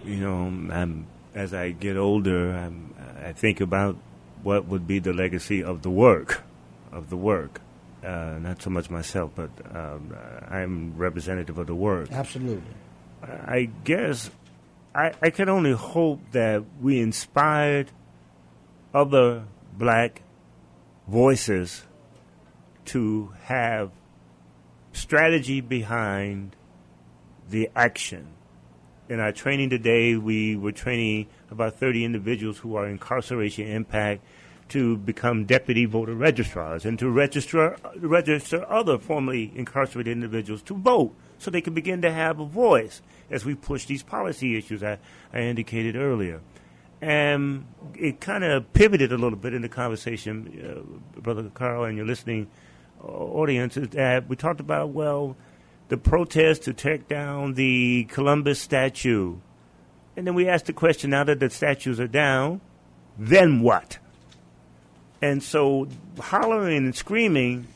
[0.05, 3.97] You know, I'm, as I get older, I'm, I think about
[4.43, 6.43] what would be the legacy of the work,
[6.91, 7.61] of the work.
[8.03, 10.15] Uh, not so much myself, but um,
[10.49, 12.11] I'm representative of the work.
[12.11, 12.73] Absolutely.
[13.21, 14.29] I guess
[14.93, 17.91] I, I can only hope that we inspired
[18.93, 19.45] other
[19.77, 20.21] black
[21.07, 21.83] voices
[22.85, 23.91] to have
[24.91, 26.55] strategy behind
[27.49, 28.27] the action.
[29.09, 34.23] In our training today, we were training about 30 individuals who are incarceration impact
[34.69, 41.13] to become deputy voter registrars and to register register other formerly incarcerated individuals to vote
[41.37, 44.99] so they can begin to have a voice as we push these policy issues I,
[45.33, 46.39] I indicated earlier.
[47.01, 50.85] And it kind of pivoted a little bit in the conversation,
[51.17, 52.47] uh, Brother Carl, and your listening
[53.03, 55.35] uh, audience, is that we talked about, well,
[55.93, 59.35] the protest to take down the Columbus statue.
[60.17, 62.61] And then we asked the question now that the statues are down,
[63.15, 63.99] then what?
[65.21, 65.87] And so
[66.19, 67.67] hollering and screaming,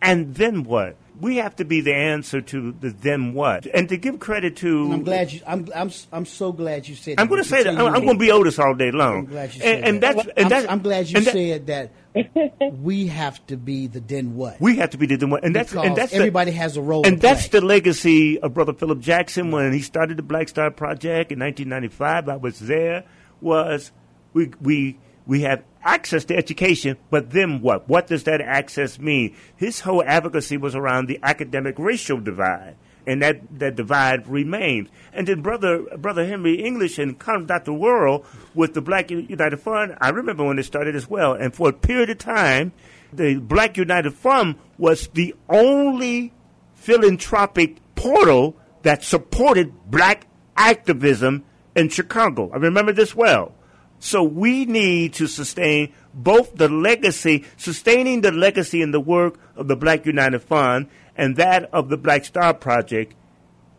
[0.00, 0.96] and then what?
[1.20, 3.66] We have to be the answer to the then what.
[3.66, 4.84] And to give credit to.
[4.84, 5.42] And I'm glad you.
[5.46, 5.68] I'm.
[5.74, 5.90] I'm.
[6.10, 7.20] I'm so glad you said.
[7.20, 7.76] I'm going to say that.
[7.76, 9.18] I'm, I'm going to be Otis all day long.
[9.18, 10.16] I'm glad you and, said and that.
[10.16, 11.90] that's and I'm, that's I'm glad you and that- said that.
[12.82, 14.60] we have to be the then what?
[14.60, 16.76] We have to be the then what, and that's Because and that's the- everybody has
[16.76, 17.06] a role.
[17.06, 17.60] and that's play.
[17.60, 22.28] the legacy of Brother Philip Jackson when he started the Black Star Project in 1995.
[22.28, 23.04] I was there.
[23.40, 23.92] Was
[24.32, 27.88] we we we have access to education, but then what?
[27.88, 29.36] What does that access mean?
[29.56, 32.76] His whole advocacy was around the academic racial divide.
[33.08, 34.90] And that, that divide remains.
[35.14, 40.10] And then brother brother Henry English and the World with the Black United Fund, I
[40.10, 41.32] remember when it started as well.
[41.32, 42.72] And for a period of time,
[43.10, 46.34] the Black United Fund was the only
[46.74, 51.44] philanthropic portal that supported black activism
[51.74, 52.50] in Chicago.
[52.52, 53.54] I remember this well.
[54.00, 59.66] So we need to sustain both the legacy, sustaining the legacy and the work of
[59.66, 63.14] the Black United Fund and that of the Black Star Project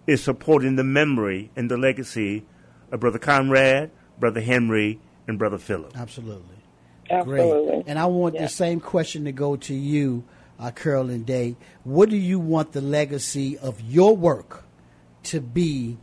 [0.05, 2.45] is supporting the memory and the legacy
[2.91, 5.93] of Brother Conrad, Brother Henry, and Brother Philip.
[5.97, 6.55] absolutely
[7.11, 7.71] Absolutely.
[7.77, 7.83] great.
[7.87, 8.41] And I want Yeah.
[8.43, 10.23] the same question to go to you,
[10.59, 11.55] uh, Carolyn Day.
[11.83, 14.63] What do you want the legacy of your work
[15.23, 15.97] to be,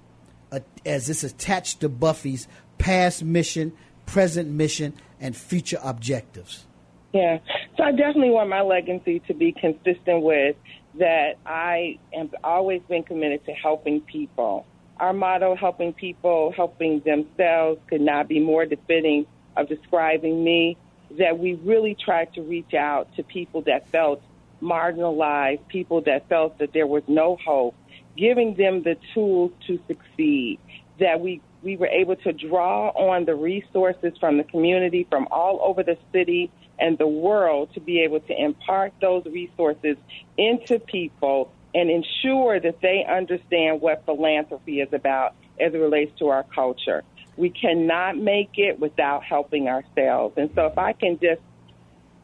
[0.50, 3.72] uh, as it's attached to Buffy's past mission,
[4.04, 6.66] present mission, and future objectives?
[7.12, 7.38] Yeah.
[7.76, 10.56] So I definitely want my legacy to be consistent with
[10.98, 14.66] that I have always been committed to helping people.
[14.98, 20.76] Our motto, helping people, helping themselves, could not be more befitting of describing me.
[21.18, 24.22] That we really tried to reach out to people that felt
[24.60, 27.76] marginalized, people that felt that there was no hope,
[28.16, 30.58] giving them the tools to succeed.
[30.98, 35.60] That we we were able to draw on the resources from the community from all
[35.62, 39.96] over the city and the world to be able to impart those resources
[40.36, 46.28] into people and ensure that they understand what philanthropy is about as it relates to
[46.28, 47.02] our culture.
[47.36, 50.38] We cannot make it without helping ourselves.
[50.38, 51.40] And so if I can just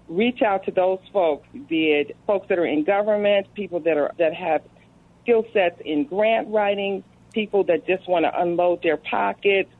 [0.09, 4.13] reach out to those folks, be it folks that are in government, people that are
[4.19, 4.63] that have
[5.23, 9.71] skill sets in grant writing, people that just want to unload their pockets.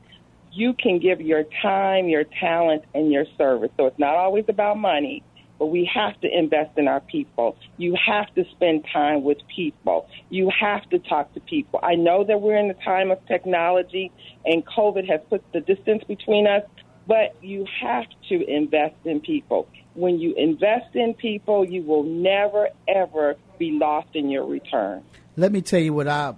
[0.53, 3.71] You can give your time, your talent, and your service.
[3.75, 5.23] So it's not always about money,
[5.57, 7.57] but we have to invest in our people.
[7.77, 10.07] You have to spend time with people.
[10.29, 11.79] You have to talk to people.
[11.81, 14.11] I know that we're in the time of technology
[14.45, 16.63] and COVID has put the distance between us,
[17.07, 19.67] but you have to invest in people.
[19.95, 25.03] When you invest in people, you will never, ever be lost in your return.
[25.35, 26.35] Let me tell you what I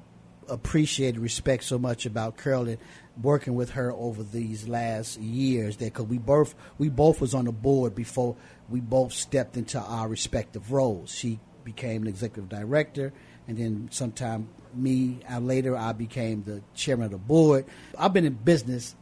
[0.48, 2.78] appreciate and respect so much about Carolyn
[3.22, 7.46] working with her over these last years that because we both we both was on
[7.46, 8.36] the board before
[8.70, 11.12] we both stepped into our respective roles.
[11.12, 13.14] She became the executive director
[13.48, 17.66] and then sometime me later i became the chairman of the board.
[17.98, 18.96] I've been in business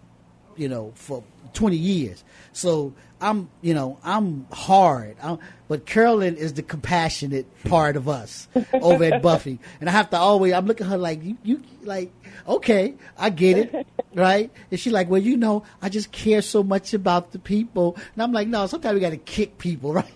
[0.55, 1.23] you know for
[1.53, 2.23] 20 years.
[2.51, 5.15] So i'm you know i'm hard.
[5.21, 9.59] I'm, but carolyn is the compassionate part of us over at buffy.
[9.79, 12.11] And i have to always i'm looking at her like you, you like
[12.47, 14.51] okay i get it right?
[14.69, 17.95] And she's like well you know i just care so much about the people.
[18.13, 20.13] And i'm like no sometimes we got to kick people right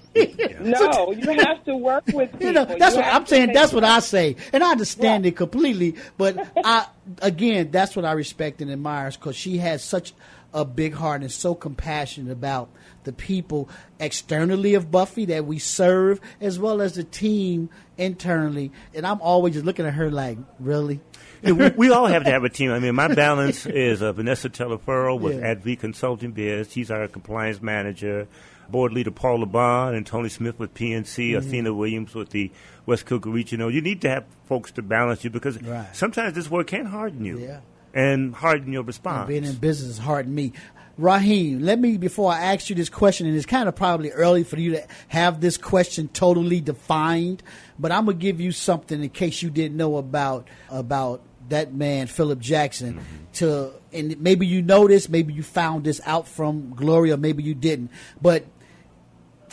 [0.61, 2.45] no, you have to work with people.
[2.47, 5.33] you know that's You what i'm saying that's what i say and i understand Right.
[5.33, 6.85] it completely but i
[7.21, 10.13] again that's what i respect and admire because she has such
[10.53, 12.69] a big heart and so compassionate about
[13.03, 19.05] the people externally of buffy that we serve as well as the team internally and
[19.05, 20.99] i'm always just looking at her like really
[21.43, 22.71] Yeah, we, we all have to have a team.
[22.71, 25.51] I mean, my balance is uh, Vanessa Telefero with Yeah.
[25.51, 26.71] Adv Consulting Biz.
[26.71, 28.27] She's our compliance manager.
[28.71, 31.29] Board leader Paul LeBon and Tony Smith with PNC.
[31.31, 31.37] Mm-hmm.
[31.37, 32.51] Athena Williams with the
[32.85, 33.71] West Cook Regional.
[33.71, 35.87] You need to have folks to balance you because Right.
[35.95, 37.59] sometimes this work can harden you Yeah.
[37.93, 39.27] and harden your response.
[39.27, 40.53] being in business is hard me.
[40.97, 44.43] Raheem, let me before I ask you this question, and it's kind of probably early
[44.43, 47.43] for you to have this question totally defined,
[47.77, 52.07] but I'm gonna give you something in case you didn't know about about that man
[52.07, 52.99] Philip Jackson.
[53.33, 57.53] To and maybe you know this, maybe you found this out from Gloria, maybe you
[57.53, 58.45] didn't, but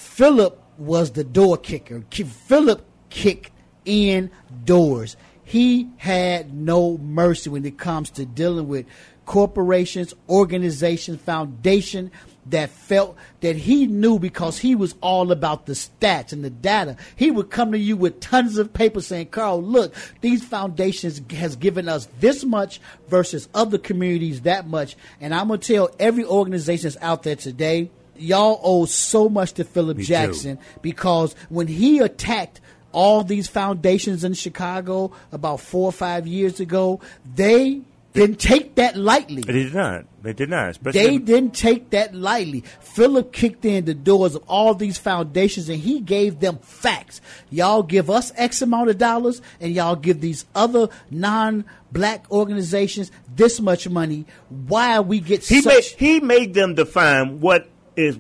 [0.05, 2.05] Philip was the door kicker.
[2.11, 3.51] Philip kicked
[3.85, 4.31] in
[4.65, 5.17] doors.
[5.43, 8.87] He had no mercy when it comes to dealing with
[9.27, 12.13] corporations, organizations, foundation
[12.47, 16.97] that felt that he knew because he was all about the stats and the data.
[17.17, 21.57] He would come to you with tons of paper saying, Carl, look, these foundations has
[21.57, 24.97] given us this much versus other communities that much.
[25.21, 29.53] And I'm going to tell every organization that's out there today, y'all owe so much
[29.55, 30.09] to Philip Me too.
[30.09, 32.61] Jackson because when he attacked
[32.93, 37.01] all these foundations in Chicago about four or five years ago,
[37.35, 37.83] they
[38.15, 39.43] didn't take that lightly.
[39.43, 40.05] They did not.
[40.23, 40.71] They did not.
[40.71, 42.63] Especially They didn't take that lightly.
[42.81, 47.21] Philip kicked in the doors of all these foundations and he gave them facts.
[47.51, 53.11] Y'all give us X amount of dollars and y'all give these other non black organizations
[53.35, 54.27] this much money.
[54.49, 58.19] Why we get he such made he made them define what is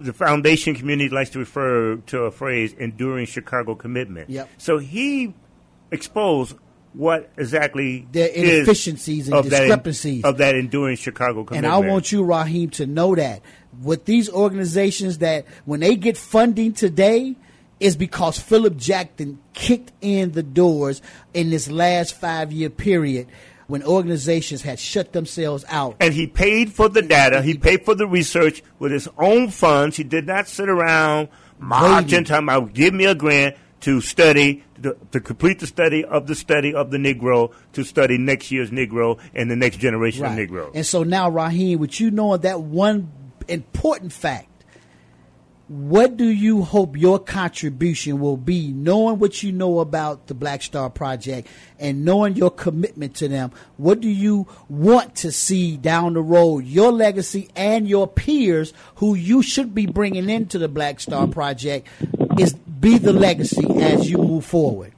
[0.00, 4.30] the foundation community likes to refer to a phrase enduring Chicago commitment.
[4.30, 4.48] Yep.
[4.58, 5.34] So he
[5.90, 6.56] exposed
[6.92, 10.24] what exactly is inefficiencies and of that discrepancies.
[10.24, 11.72] of that enduring Chicago commitment.
[11.72, 11.84] And.
[11.84, 13.42] I want you, Raheem, to know that
[13.82, 17.36] with these organizations that when they get funding today
[17.78, 21.02] is because Philip Jackson kicked in the doors
[21.34, 23.28] in this last five year period
[23.66, 25.96] when organizations had shut themselves out.
[26.00, 27.42] and he paid for the data.
[27.42, 29.96] He paid for the research with his own funds.
[29.96, 34.96] He did not sit around marching, talking about give me a grant to study, to,
[35.12, 39.18] to complete the study of the study of the Negro, to study next year's Negro
[39.34, 40.70] and the next generation of Negro.
[40.74, 43.12] And so now, Raheem, with you knowing that one
[43.48, 44.48] important fact,
[45.68, 50.62] what do you hope your contribution will be, knowing what you know about the Black
[50.62, 51.48] Star Project
[51.78, 53.50] and knowing your commitment to them?
[53.76, 59.14] What do you want to see down the road, your legacy and your peers who
[59.14, 61.88] you should be bringing into the Black Star Project
[62.38, 64.92] is be the legacy as you move forward?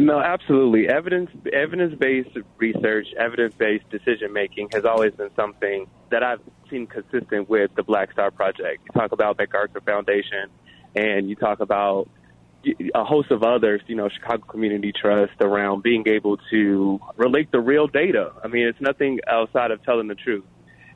[0.00, 0.88] Know, absolutely.
[0.88, 6.88] Evidence evidence based research, evidence based decision making has always been something that I've seen
[6.88, 8.82] consistent with the Black Star Project.
[8.84, 10.50] You talk about MacArthur Foundation,
[10.96, 12.08] and you talk about
[12.92, 13.82] a host of others.
[13.86, 18.32] You know, Chicago Community Trust around being able to relate the real data.
[18.42, 20.44] I mean, it's nothing outside of telling the truth,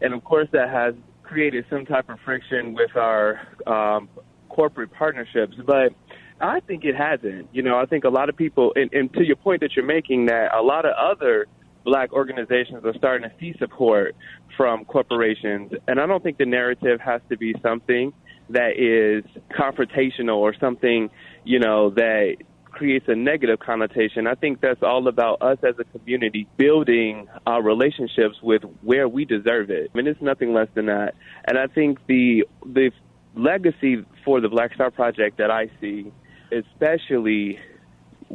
[0.00, 4.08] and of course that has created some type of friction with our um,
[4.48, 5.92] corporate partnerships, but.
[6.40, 7.48] I think it hasn't.
[7.52, 9.84] You know, I think a lot of people, and, and to your point that you're
[9.84, 11.46] making, that a lot of other
[11.84, 14.14] black organizations are starting to see support
[14.56, 15.72] from corporations.
[15.86, 18.12] And I don't think the narrative has to be something
[18.50, 21.10] that is confrontational or something,
[21.44, 24.26] you know, that creates a negative connotation.
[24.26, 29.24] I think that's all about us as a community building our relationships with where we
[29.24, 29.90] deserve it.
[29.92, 31.14] I mean, it's nothing less than that.
[31.46, 32.90] And I think the the
[33.34, 36.12] legacy for the Black Star Project that I see,
[36.52, 37.58] especially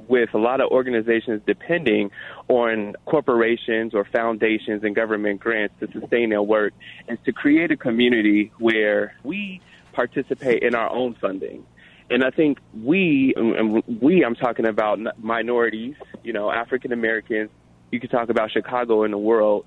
[0.07, 2.09] with a lot of organizations depending
[2.47, 6.73] on corporations or foundations and government grants to sustain their work,
[7.07, 9.61] is to create a community where we
[9.93, 11.65] participate in our own funding.
[12.09, 17.49] And I think we, and we, I'm talking about minorities, you know, African Americans,
[17.91, 19.65] you could talk about Chicago and the world,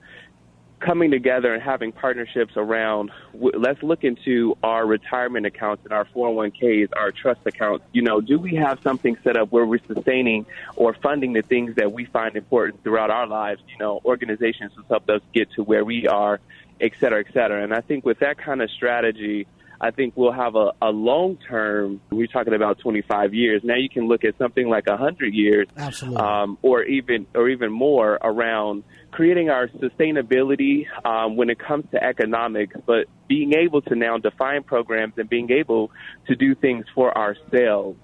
[0.87, 6.91] coming together and having partnerships around let's look into our retirement accounts and our 401ks,
[6.97, 7.85] our trust accounts.
[7.93, 11.75] You know, do we have something set up where we're sustaining or funding the things
[11.75, 13.61] that we find important throughout our lives?
[13.69, 16.41] You know, organizations to help us get to where we are,
[16.81, 17.65] et cetera, et cetera.
[17.65, 19.47] And I think with that kind of strategy,
[19.81, 22.01] I think we'll have a, a long term.
[22.11, 23.63] We're talking about 25 years.
[23.65, 25.69] Now you can look at something like 100 years,
[26.17, 32.03] um, or even or even more around creating our sustainability um, when it comes to
[32.03, 35.91] economics, but being able to now define programs and being able
[36.27, 37.99] to do things for ourselves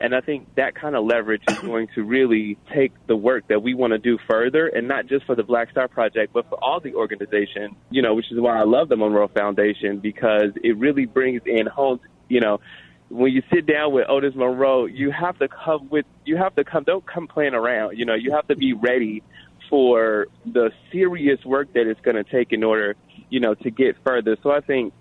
[0.00, 3.62] and I think that kind of leverage is going to really take the work that
[3.62, 6.62] we want to do further, and not just for the Black Star Project, but for
[6.62, 7.74] all the organizations.
[7.90, 11.66] You know, which is why I love the Monroe Foundation because it really brings in
[11.66, 12.00] home.
[12.28, 12.60] You know,
[13.08, 16.64] when you sit down with Otis Monroe, you have to come with you have to
[16.64, 16.84] come.
[16.84, 17.96] Don't come playing around.
[17.98, 19.22] You know, you have to be ready
[19.70, 22.96] for the serious work that it's going to take in order,
[23.30, 24.36] you know, to get further.
[24.42, 24.92] So I think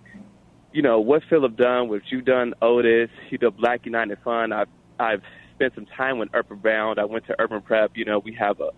[0.74, 4.66] you know, what Philip done, what you done, Otis, you know, Black United Fund, I
[5.00, 5.24] I've
[5.56, 7.00] spent some time with Urban Bound.
[7.00, 7.92] I went to Urban Prep.
[7.96, 8.72] You know, we have a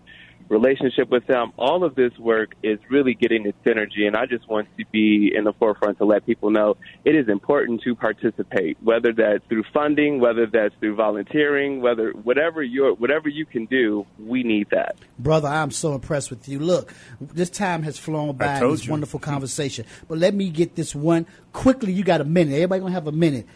[0.48, 1.52] relationship with them.
[1.58, 5.32] All of this work is really getting its synergy, and I just want to be
[5.34, 9.64] in the forefront to let people know it is important to participate, whether that's through
[9.72, 14.96] funding, whether that's through volunteering, whether whatever you whatever you can do, we need that.
[15.18, 16.58] Brother, I'm so impressed with you.
[16.58, 18.60] Look, this time has flown by.
[18.60, 18.90] This you.
[18.90, 21.92] wonderful conversation, but let me get this one quickly.
[21.92, 22.54] You got a minute.
[22.54, 23.46] Everybody gonna have a minute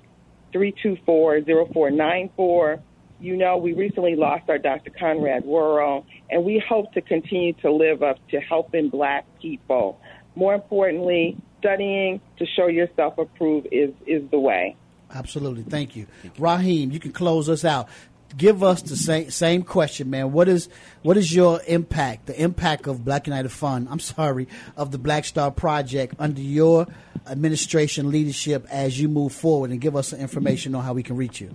[0.52, 2.80] 324 0494.
[3.20, 4.90] You know, we recently lost our Dr.
[4.90, 9.98] Conrad Worrill, and we hope to continue to live up to helping black people.
[10.36, 14.76] More importantly, studying to show yourself approved is, is the way.
[15.12, 15.62] Absolutely.
[15.62, 16.06] Thank you.
[16.38, 17.88] Raheem, you can close us out
[18.36, 20.32] give us the same same question, man.
[20.32, 20.68] What is
[21.02, 23.88] what is your impact, the impact of Black United Fund?
[23.90, 26.86] I'm sorry, of the Black Star Project under your
[27.26, 31.16] administration leadership as you move forward, and give us some information on how we can
[31.16, 31.50] reach you.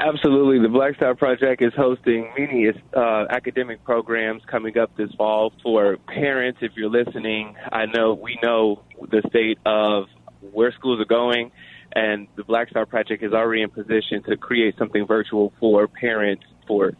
[0.00, 0.58] Absolutely.
[0.58, 5.98] The Black Star Project is hosting many uh, academic programs coming up this fall for
[6.08, 6.60] parents.
[6.62, 10.06] If you're listening, I know we know the state of
[10.40, 11.52] where schools are going
[11.94, 16.44] and the Black Star Project is already in position to create something virtual for parents,
[16.66, 16.92] for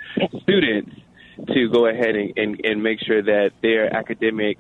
[0.43, 0.91] students
[1.53, 4.59] to go ahead and, and, and make sure that their academic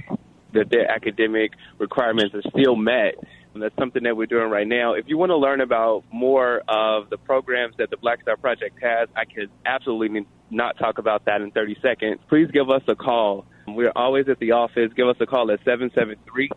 [0.52, 3.14] that their academic requirements are still met.
[3.54, 4.94] And that's something that we're doing right now.
[4.94, 8.78] If you want to learn about more of the programs that the Black Star Project
[8.82, 12.20] has, I could absolutely not talk about that in 30 seconds.
[12.28, 13.46] Please give us a call.
[13.66, 14.90] We're always at the office.
[14.94, 16.50] Give us a call at 773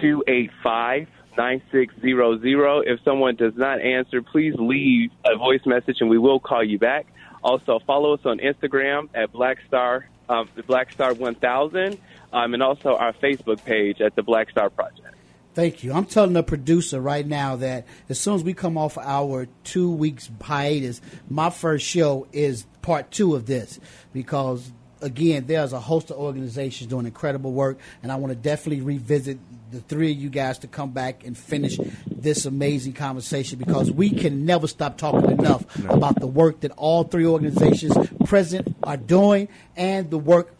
[0.00, 2.86] 285 9600.
[2.86, 6.78] If someone does not answer, please leave a voice message and we will call you
[6.78, 7.06] back.
[7.42, 11.98] Also, follow us on Instagram at Black Star, um, the Black Star 1000,
[12.32, 15.14] um, and also our Facebook page at the Black Star Project.
[15.54, 15.92] Thank you.
[15.92, 19.90] I'm telling the producer right now that as soon as we come off our two
[19.90, 23.78] weeks hiatus, my first show is part two of this
[24.12, 24.72] because
[25.04, 29.38] again, there's a host of organizations doing incredible work, and I want to definitely revisit
[29.70, 34.10] the three of you guys to come back and finish this amazing conversation because we
[34.10, 39.48] can never stop talking enough about the work that all three organizations present are doing
[39.76, 40.54] and the work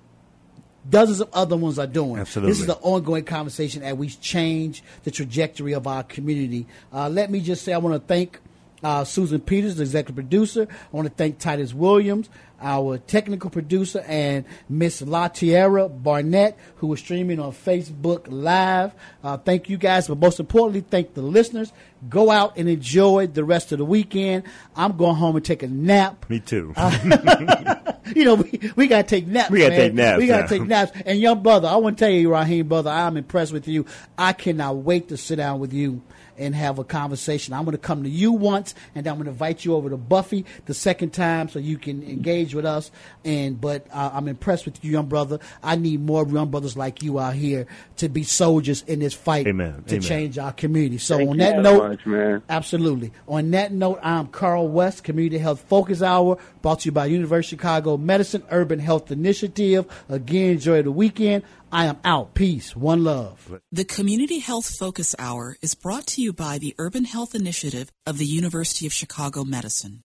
[0.89, 2.19] dozens of other ones are doing.
[2.19, 2.51] Absolutely.
[2.51, 6.67] This is the ongoing conversation as we change the trajectory of our community.
[6.93, 8.41] Uh, let me just say I want to thank
[8.83, 10.69] uh, Susan Peters, the executive producer.
[10.71, 12.29] I want to thank Titus Williams,
[12.65, 18.93] our technical producer, and Miss La Tierra Barnett, who is streaming on Facebook Live.
[19.23, 21.73] Uh, thank you guys, but most importantly, thank the listeners.
[22.09, 24.45] Go out and enjoy the rest of the weekend.
[24.75, 26.29] I'm going home and take a nap.
[26.29, 26.75] Me too.
[28.17, 29.51] you know, we, we got to take naps.
[29.51, 30.59] We gotta take naps, We got to yeah.
[30.59, 30.93] take naps.
[31.05, 33.87] And young brother, I want to tell you, Raheem, brother, I'm impressed with you.
[34.19, 36.03] I cannot wait to sit down with you
[36.39, 37.55] and have a conversation.
[37.55, 39.97] I'm going to come to you once, and I'm going to invite you over to
[39.97, 42.91] Buffy the second time so you can engage with us.
[43.25, 45.39] And but uh, I'm impressed with you, young brother.
[45.63, 47.67] I need more young brothers like you out here
[47.97, 49.85] to be soldiers in this fight Amen.
[49.87, 50.01] to Amen.
[50.03, 50.99] change our community.
[50.99, 52.43] So Thank on you that note, much, man.
[52.49, 53.13] Absolutely.
[53.29, 57.57] On that note, I'm Carl West, Community Health Focus Hour, brought to you by University
[57.57, 59.87] of Chicago Medicine Urban Health Initiative.
[60.09, 61.45] Again, enjoy the weekend.
[61.75, 62.35] I am out.
[62.35, 62.77] Peace.
[62.77, 63.61] One love.
[63.73, 68.17] The Community Health Focus Hour is brought to you by the Urban Health Initiative of
[68.17, 70.05] the University of Chicago Medicine.